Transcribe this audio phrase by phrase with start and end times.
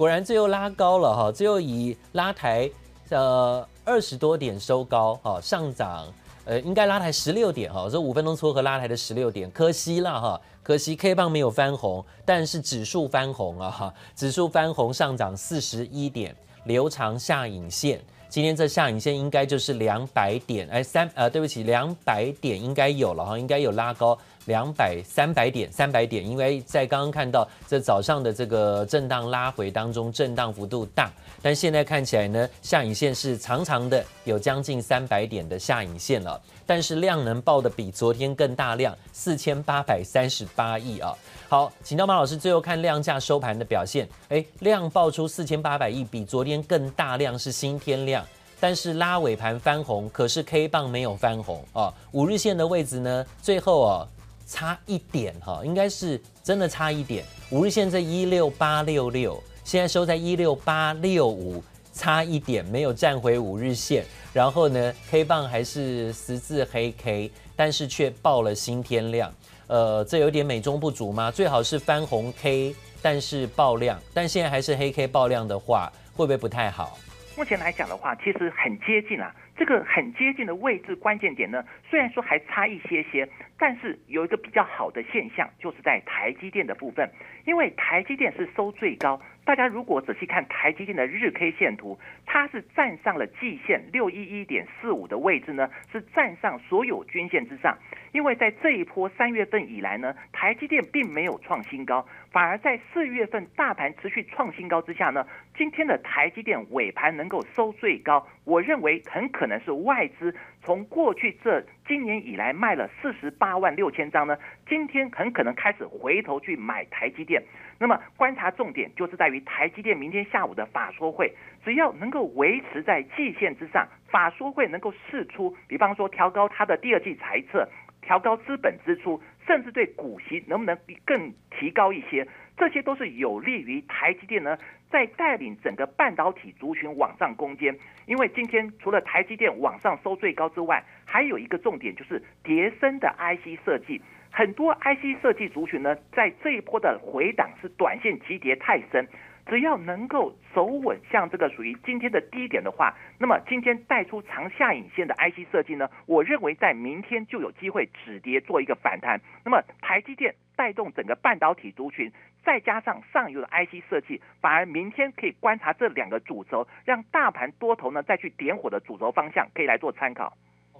[0.00, 2.70] 果然最后拉高了哈，最后以拉抬
[3.10, 6.10] 呃二十多点收高哈，上涨
[6.46, 18.00] 呃应该拉抬十六点哈，这五分钟撮合拉抬的十六点，可惜了哈，可惜 K 棒没有翻红，但是指数翻红啊哈，指数翻红上涨四十一点，留长下影线。
[18.30, 24.16] 今天这下影线应该就是两百点，哎，三呃，对不起，两百点应该有了哈，应该有拉高
[24.46, 31.10] 两百三百点，三百点，因为在刚刚看到这早上的这个震荡拉回当中，震荡幅度大，
[31.42, 41.14] 但现在看起来呢，下影线是长长的，有将近三百点的下影线了，但是量能爆的比昨天更大量，四千八百三十八亿啊。
[41.48, 44.08] 好，请教马老师，最后看量价收盘的表现。
[44.28, 48.24] 哎，量爆出四千八百亿，比昨天更大量，是新天量。
[48.60, 51.92] 但是拉尾盘翻红，可是 K 棒没有翻红啊。
[52.12, 54.06] 五日线的位置呢，最后啊
[54.50, 57.24] 差一点哈，应该是真的差一点。
[57.50, 64.04] 五日线在一六八六六，现在收在一六八六五，差一点没有站回五日线。
[64.32, 69.32] 然后呢，K 棒还是十字黑 K，但是却爆了新天量。
[69.68, 71.30] 呃，这有点美中不足吗？
[71.30, 76.98] 最好是翻红 K，但是爆量，但现在还是黑 K 爆量的话，会不会不太好？
[77.36, 79.32] 目前来讲的话，其实很接近啊。
[79.60, 87.06] 这个很接近的位置关键点呢，虽然说还差一些些，但是有一个比较好的现象，就是在台积电的部分，
[87.44, 89.20] 因为台积电是收最高。
[89.44, 97.76] 大家如果仔细看台积电的日 K 线图，它是站上了季线六一一点四五的位置呢，是站上所有均线之上。
[98.12, 117.42] 因为在这一波三月份以来呢，台积电并没有创新高，反而在四月份大盘持续创新高之下呢，今天的台积电尾盘能够收最高，我认为很可可能是外资从过去这今年以来卖了四十八万六千张呢，今天很可能开始回头去买台积电。
[117.80, 121.34] 那么观察重点就是在于台积电明天下午的法说会，
[121.64, 127.68] 只要能够维持在季线之上，法说会能够释出，比方说调高它的第二季财测。
[128.02, 132.26] 调高资本支出，甚至对股息能不能更提高一些，
[132.56, 134.56] 这些都是有利于台积电呢，
[134.90, 137.74] 在带领整个半导体族群往上攻坚。
[138.06, 144.00] 因为今天除了台积电往上收最高之外，还有一个重点就是叠升的 IC 设计，
[144.30, 149.06] 很多 IC 设计族群呢，在这一波的回档是短线急跌太深。
[149.46, 159.20] 只要能够走稳，像这个属于今天的低点的话，那么今天带出长下影线的 IC 设计呢，我认为在明天就有机会止跌做一个反弹。
[159.44, 162.12] 那么台积电带动整个半导体族群，
[162.44, 170.32] 再加上上游的 IC 设计，反而明天可以观察这两个主轴，让大盘多头呢再去点火的主轴方向，可以来做参考。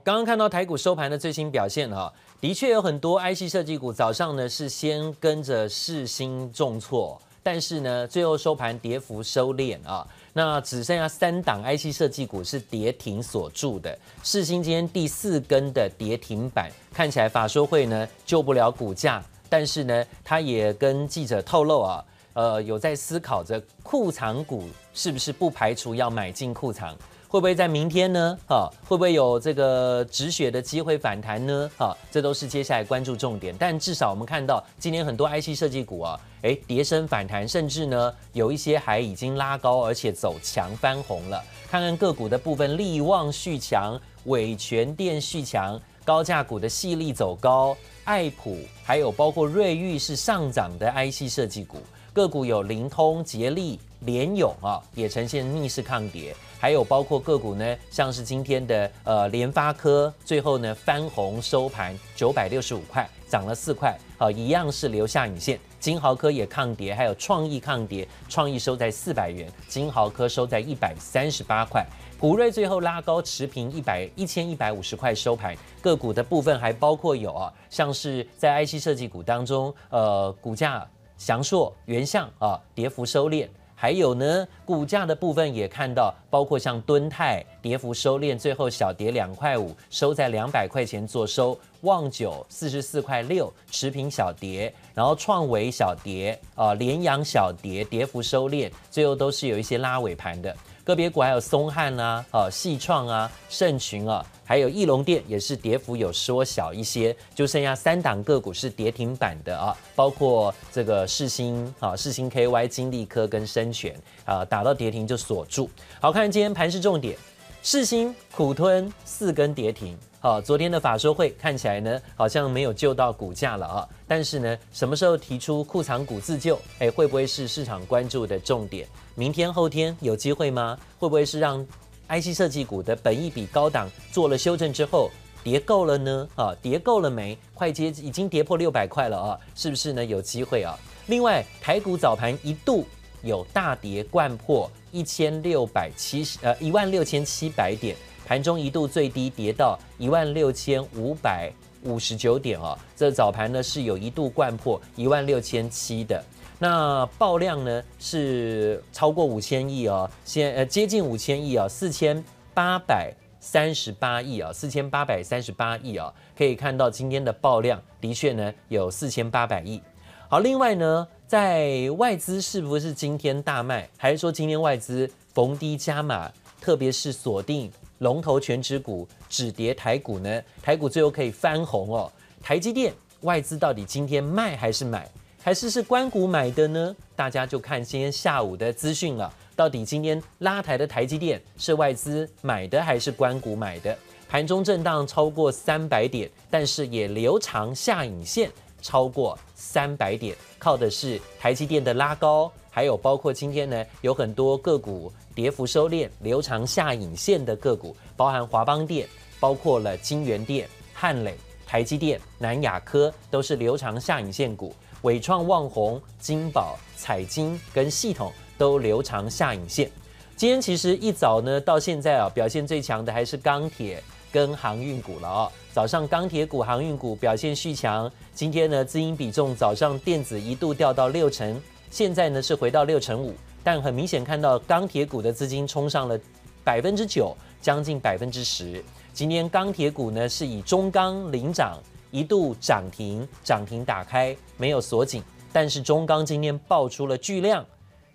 [0.02, 7.20] 刚刚看到台股收盘的最新表现哈，的确有很多 IC 设计股早上呢是先跟着世芯重挫。
[7.42, 13.98] 但是呢，最后收盘跌幅收敛啊，那只剩下三档 IC 设计股是跌停锁住的。
[14.22, 26.96] 世芯今天第四根的跌停板，看起来法说会呢救不了股价，但是呢，他也跟记者透露啊，呃，有在思考着库藏股是不是不排除要买进库藏。
[27.28, 28.36] 会不会在明天呢？
[28.48, 31.70] 哈，会不会有这个止血的机会反弹呢？
[31.78, 33.54] 哈，这都是接下来关注重点。
[33.56, 41.40] 但至少我们看到今年很多 IC 设计股啊，诶，跌升反弹，甚至呢有一些还已经拉高，而且走强翻红了。
[41.70, 51.78] 看看个股的部分，力旺续强，伟诠电续强，高价股的矽力走高，爱普还有包括瑞昱是上涨的 IC 设计股。
[52.12, 56.34] 个股有灵通、捷力、联咏啊，也呈现逆势抗跌。
[56.58, 65.60] 还有包括个股呢，像是今天的呃联发科，最后呢翻红收盘九百六十五块，涨了四块，好，一样是留下影线。
[65.78, 71.86] 金豪科也抗跌，还有创意抗跌，创意收在四百元，金豪科收在一百三十八块，
[72.20, 75.56] 普瑞最后拉高持平一百一千一百五十块收盘。
[75.80, 80.86] 个股的部分还包括有啊，像是在 IC 设计股当中，呃，股价
[81.16, 83.48] 祥硕、原相啊，跌幅收敛。
[83.74, 91.58] 还有呢，股价的部分也看到，包括像敦泰跌幅收敛，最后小跌两块五，收在两百块钱做收。
[91.80, 100.54] 旺九四十四块六，持平小跌，然后创维小跌，啊，联阳小跌，跌幅收敛，最后都是有一些拉尾盘的。
[100.84, 104.24] 个别股还有松汉啊，啊，细创啊，盛群啊。
[104.44, 113.94] 还有翼龙电也是跌幅有缩小一些，就剩下三档个股是跌停板的啊，包括这个世星啊、世星 KY、金利科跟生全
[114.24, 115.70] 啊，打到跌停就锁住。
[116.00, 117.16] 好，看今天盘是重点，
[117.62, 119.94] 世芯苦吞四根跌停。
[120.18, 123.88] 好，昨天的法说会看起来呢，好像没有救到股价了啊。
[124.08, 126.58] 但是呢，什么时候提出库藏股自救？
[126.78, 128.88] 哎，会不会是市场关注的重点？
[129.14, 130.78] 明天后天有机会吗？
[130.98, 131.62] 会不会是让
[132.08, 135.10] IC 设计股的本益比高档做了修正之后
[135.44, 136.28] 跌够了呢？
[136.36, 137.36] 啊，跌够了没？
[137.52, 140.02] 快接已经跌破六百块了啊，是不是呢？
[140.02, 140.78] 有机会啊。
[141.08, 142.86] 另外，台股早盘一度
[143.22, 147.96] 有大跌，掼破一千六百七十呃一万六千七百点。
[148.26, 151.52] 盘中一度最低跌到一万六千五百
[151.82, 156.22] 五十九点哦，这早盘呢是有一度掼破一万六千七的，
[156.56, 162.22] 那爆量呢是超过五千亿哦，现呃接近五千亿啊，四千
[162.54, 169.82] 八百三十八亿啊，四千八百三十八亿啊，可以看到今天的爆量的确呢有四千八百亿。
[170.28, 176.28] 好，另外呢，在外资是不是今天大卖，还是说今天外资逢低加码，
[176.60, 177.70] 特别是锁定？
[177.98, 180.42] 龙头全指股止跌台股呢？
[180.60, 182.10] 台股最后可以翻红哦。
[182.42, 185.08] 台积电外资到底今天卖还是买，
[185.40, 186.96] 还是是关股买的呢？
[187.14, 189.32] 大家就看今天下午的资讯了。
[189.54, 193.96] 到底今天拉抬的台积电是外资买的还是关股买的？
[194.28, 198.50] 盘中震荡超过三百点，但是也留长下影线
[198.80, 205.12] 超过三百点，靠的是台积电的拉高，还有包括今天呢有很多个股。
[205.32, 211.34] 跌幅收敛、留长下影线的个股，包含华邦电，包括了金元电、汉磊、
[211.64, 214.74] 台积电、南亚科，都是留长下影线股。
[215.02, 219.90] 伟创、旺宏、金宝、彩晶跟系统都留长下影线。
[220.36, 225.52] 今天其实一早呢，到现在啊，表现最强的还是钢铁跟航运股了哦。
[225.72, 228.10] 早上钢铁股、航运股表现续强。
[228.34, 231.60] 今天呢，资金比重早上电子一度掉到六成，
[231.90, 233.34] 现在呢是回到六成五。
[233.62, 236.18] 但很明显看到钢铁股的资金冲上了
[236.64, 238.82] 百分之九，将近百分之十。
[239.12, 241.78] 今天钢铁股呢是以中钢领涨，
[242.10, 245.22] 一度涨停，涨停打开没有锁紧，
[245.52, 247.64] 但是中钢今天爆出了巨量，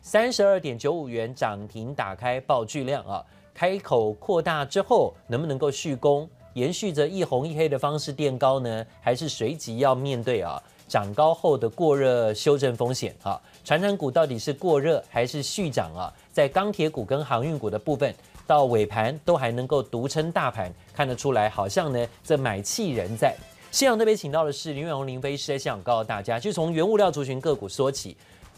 [0.02, 3.24] 三十二点九五元涨停打开爆巨量啊！
[3.56, 8.86] 开口扩大之后能不能够续攻，延续着一红一黑的方式垫高呢？
[9.02, 13.42] 还是随即要面对啊涨高后的过热修正风险啊？
[13.63, 16.13] 传产股到底是过热还是续涨啊？
[16.34, 18.13] 在钢铁股跟航运股的部分，
[18.46, 23.34] 到尾盘都还能够独撑大盘，看得出来，好像呢这买气仍在。
[23.72, 28.16] 现场特别请到的是林远红林飞，是在现场告诉大家，就从原物料族群个股说起，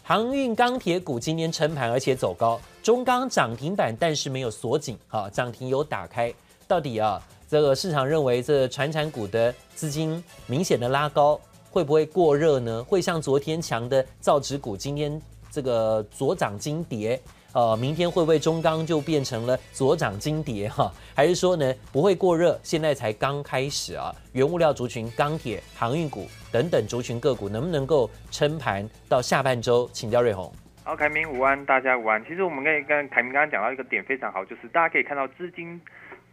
[0.08, 6.32] 航运钢铁股今天撑盘而且走高，中钢涨停板但是没有锁紧，啊，涨停有打开，
[6.66, 11.38] 到底啊这个市场认为这船产股的资金明显的拉高。
[11.70, 12.82] 会不会过热呢？
[12.84, 15.20] 会像昨天强的造纸股，今天
[15.50, 17.20] 这个左涨金跌，
[17.52, 20.90] 呃，明天会不会中钢就变成了左涨金跌哈？
[21.14, 22.58] 还是说呢不会过热？
[22.62, 29.88] 现在才刚开始啊，原物料族群、钢铁、航运股等等族群个股能不能够撑盘到下半周？
[29.92, 30.52] 请教瑞红。
[30.84, 32.24] 好，凯明午安，大家午安。
[32.24, 35.80] 其实我们可以跟凯明刚刚讲到一个点非常好，就是大家可以看到资金。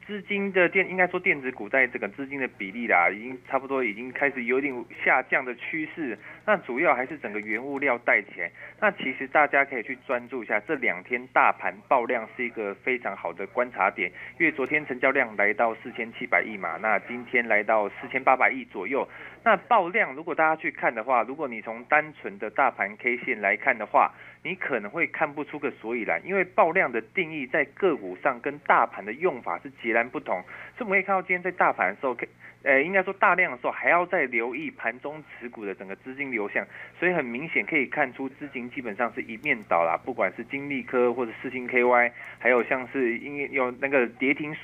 [0.07, 4.71] 资金的电应该说电子股在这个资金的比例啦，已经差不多已经开始有点
[5.03, 6.15] 下降的趋势。
[6.45, 8.51] 那主要还是整个原物料带起来。
[8.79, 19.07] 那其实大家可以去专注一下，这两天大盘爆量是一个非常好的观察点，因为昨天成交量来到四千七百亿嘛，那今天来到四千八百亿左右。
[19.45, 24.11] 那爆量如果大家去看的话，如果你从单纯的大盘 K 线来看的话，
[24.41, 30.41] 你可能会看不出个所以然，因为爆量的定义在个股上跟大盘的用法是截然不同。
[30.75, 32.17] 所以我们可以看到今天在大盘的时候，
[32.65, 36.65] 呃，应该说大量的时候还要再留意盘中持股的整个资金流向。
[36.99, 44.55] 所以很明显可以看出资金基本上是一面倒啦，不管是金利科或者四星 KY，还有像是因为有那个跌停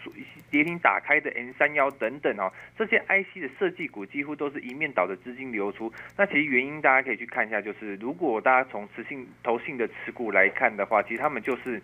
[0.50, 5.94] 跌停打开的 N 三幺等等哦，这些 IC 的设计股几乎都是一面倒的资金流出。
[6.18, 11.80] 那其实原因大家可以去看一下，就是如果大家从持性投信的持股来看的话，其实他们就是。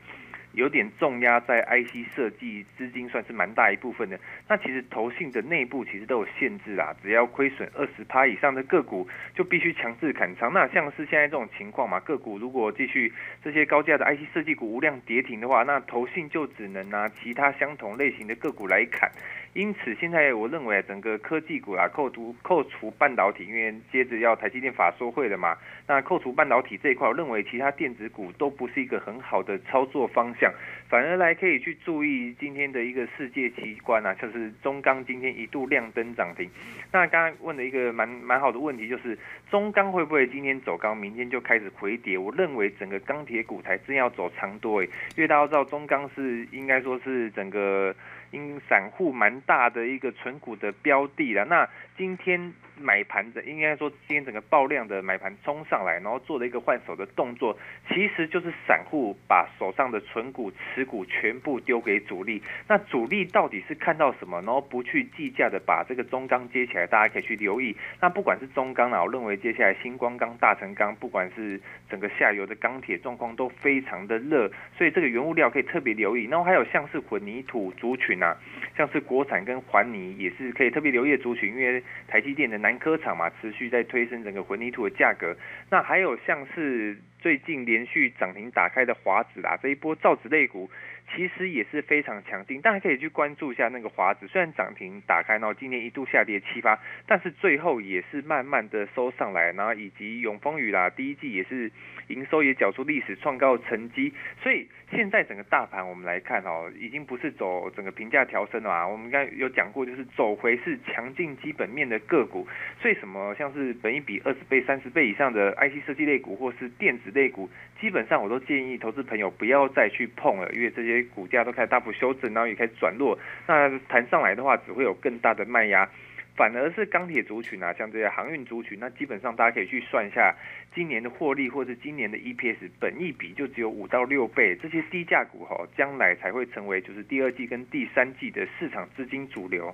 [0.58, 10.52] 有点重压在 IC 设计资金算是蛮大一部分的，那其实投信的内部其实都有限制啦，只要亏损二十趴以上的个股就必须强制砍仓。
[10.52, 19.12] 那像是现在这种情况嘛，个股如果继续这些高价的 IC 设计股无量跌停的话，那投信就只能拿其他相同类型的个股来砍。
[19.54, 25.56] 因此现在我认为整个科技股啊，扣除扣除半导体，因为接着要台积电法说会了嘛，
[25.88, 30.47] 那扣除半导体这一块，我认为其他电子股都不是一个很好的操作方向。
[30.90, 36.50] 反而来可以去注意今天的一个世界奇观啊，就是中钢今天一度亮灯涨停。
[36.92, 39.18] 那刚刚问了一个蛮蛮好的问题，就是
[39.50, 42.18] 中钢会不会今天走高，明天就开始回跌？
[42.18, 44.86] 我认为整个钢铁股才真要走长多诶，
[45.16, 47.96] 因为大家知道中钢是应该说是整个。
[48.32, 57.58] 因散户蛮大的一个存股的标的了，那今天买盘的应该说今天整个爆量的买盘冲上来，然后做了一个换手的动作，
[57.90, 62.42] 其实就是散户把手上的存股持股全部丢给主力。
[62.68, 67.76] 那主力到底是看到什么，然后不去计价的把这个中钢接起来，大家可以去留意。
[68.02, 76.26] 那不管是中钢啊，我认为接下来新光钢、大成钢，不管是整个下游的钢铁状况都非常的热，所以这个原物料可以特别留意。
[76.26, 78.38] 然后还有像是混凝土族群啊。
[78.76, 85.34] 像是国产跟环泥也是可以特别留意的族群，因为台积电的南科厂嘛，持续在推升整个混凝土的价格。
[85.70, 90.70] 那还有像是最近连续涨停打开的华子啦，这一波造纸类股。
[91.16, 101.72] 其实也是非常强劲，大家可以去关注一下那个华子，虽然涨停打开，然后今天一度下跌七八，但是最后也是慢慢的收上来，然后以及永丰雨啦，第一季也是
[102.08, 112.48] 营收也缴出历史创高的成绩，所以现在整个大盘我们来看哦，已经不是走整个评价调升了啊，我们刚有讲过，就是走回是强劲基本面的个股，
[112.82, 117.50] 所以什么像是本益比二十倍、三十倍以上的 IC 设计类股或是电子类股，
[117.82, 120.98] 基本上我都建议投资朋友不要再去碰了，因为这些。
[121.18, 123.18] 股价都开始大幅修正，然后也开始转弱。
[123.48, 125.90] 那弹上来的话，只会有更大的卖压。
[126.38, 130.34] 反而是钢铁族群啊，像这些航运族群，那基本上大家可以去算一下
[130.76, 134.56] 今年的获利，或者今年的 EPS，本益比就只有五到六倍。
[134.62, 139.74] 这些低价股哈，将来才会成为就是第二季跟第三季的市场资金主流。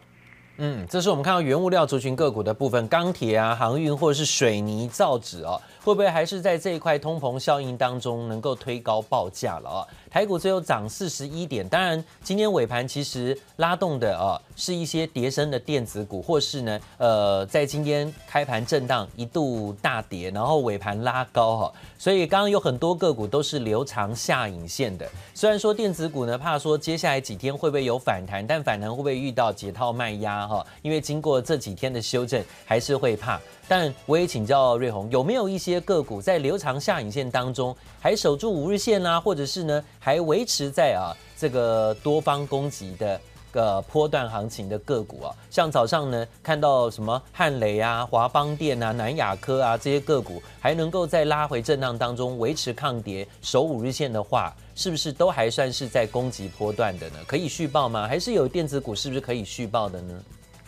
[0.57, 9.87] 嗯，这是我们看到原物料族群个股的部分，钢铁啊、航运或者是水泥、造纸哦，会不会还是在这一块通膨效应当中能够推高报价了啊？
[10.09, 25.05] 台股最后涨四十一点，当然今天尾盘其实拉动的啊是一些跌升的电子股，或是呢呃在今天开盘震荡一度大跌，然后尾盘拉高哈，所以刚刚有很多个股都是留长下影线的。
[25.33, 30.65] 虽然说电子股呢怕说接下来几天会不会有反弹，但反弹会不会遇到解套卖压哈？
[30.81, 33.41] 因为经过这几天的修正，还是会怕。
[33.65, 43.19] 但我也请教瑞鸿，有没有一些些个股在留长下影线当中还守住五日线啊，或者是呢还维持在啊这个多方攻击的
[43.51, 45.35] 个波段行情的个股啊？
[45.51, 57.17] 像早上呢看到什么汉雷啊、华邦电啊、南亚科啊这些个股，还能够在拉回震荡当中维持抗跌、守五日线的话，是不是都还算是在攻击波段的呢？
[57.27, 58.07] 可以续报吗？
[58.07, 60.23] 还是有电子股是不是可以续报的呢？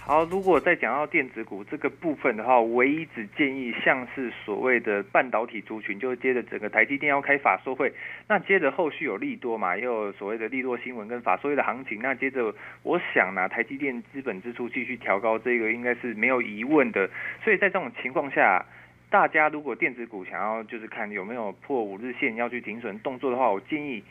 [0.08, 7.92] 好，如果再讲到电子股这个部分的话，唯一只建议像是所谓的半导体族群，就接着整个台积电要开法说会，
[8.28, 17.10] 那接着后续有利多嘛，又有所谓的利多新闻跟法说会的行情，那接着我想呢，台积电资本支出继续调高，这个应该是没有疑问的。
[17.44, 18.64] 所以在这种情况下，
[19.10, 24.04] 大家如果电子股想要就是看有没有破五日线要去停损动作的话，我建议。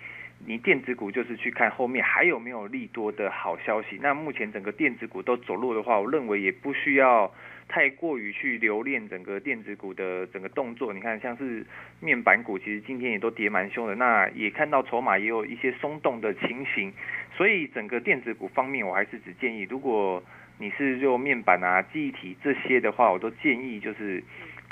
[0.46, 3.98] 你电子股就是去看后面还有没有利多的好消息。
[4.02, 7.32] 那目前整个电子股都走弱的话，我认为也不需要
[7.66, 10.92] 太过于去留恋整个电子股的整个动作。
[10.92, 11.64] 你看，像是
[12.00, 13.94] 面板股，其实今天也都跌蛮凶的。
[13.94, 16.92] 那也看到筹码也有一些松动的情形。
[17.34, 20.22] 所以整个电子股方面，我还是只建议，如果
[20.58, 24.22] 你是做面板啊、记忆体这些的话，我都建议就是。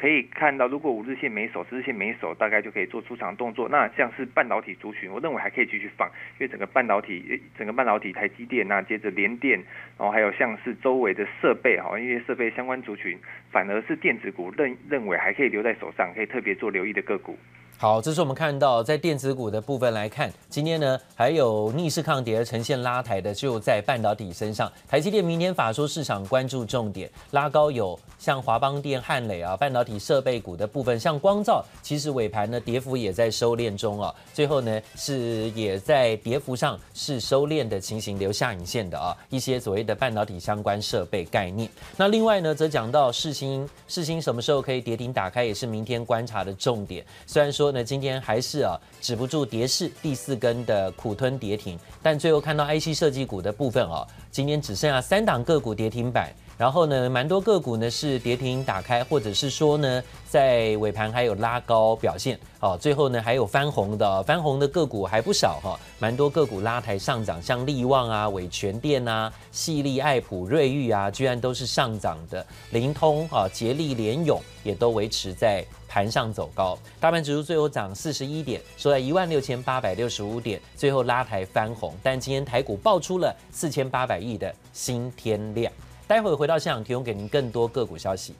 [0.02, 3.68] 可以看到，如果五日线没守，十日线没守，大概就可以做出场动作。
[3.68, 9.56] 那像是半导体族群，我认为还可以继续放，因为整个半导体，整个半导体台积电，那接着联电，
[9.96, 13.16] 然后还有像是周围的设备哈，因为设备相关族群，
[13.52, 17.38] 反而是电子股认认为还可以留在手上，可以特别做留意的个股。
[17.82, 24.70] 好，这是我们看到在电子股的部分来看，今天呢还有逆势抗跌呈现拉抬的，就在半导体身上。
[24.86, 41.68] 台积电明天法说市场关注重点拉高有像华邦电、汉磊啊，半导体设备股的部分，像光罩，其实尾盘呢跌幅也在收敛中啊，最后呢是也在跌幅上是收敛的情形，留下影线的啊，一些所谓的半导体相关设备概念。
[41.96, 47.04] 那另外呢则讲到世芯，世芯什么时候可以跌停打开，也是明天观察的重点。
[47.26, 47.71] 虽然说。
[47.72, 62.38] 那今天还是啊止不住跌势，第四根的苦吞跌停，但最后看到 IC 设计股的部分啊，今天只剩下三档个股跌停板，然后呢，蛮多个股呢是跌停打开，或者是说呢，在尾盘还有拉高表现。
[62.60, 72.46] 好，最后呢还有翻红的，翻红的个股还不少哈，蛮多个股拉抬上涨，像力旺啊、伟全电啊、细力、爱普、瑞昱啊，居然都是上涨的。
[72.70, 76.78] 灵通啊、捷力、联咏也都维持在盘上走高。
[77.00, 81.92] 大盘指数最后涨四十一点，收在一万六千八百六十五点，最后拉抬翻红。
[82.02, 85.72] 但今天台股爆出了四千八百亿的新天量。
[86.06, 88.34] 待会回到现场，提供给您更多个股消息。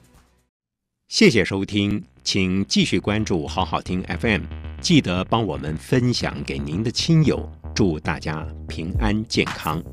[1.07, 4.41] 谢谢收听，请继续关注好好听 FM，
[4.81, 9.83] 记得帮我们分享给您的亲友，祝大家平安健康。